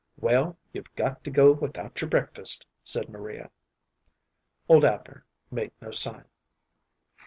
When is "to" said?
1.25-1.29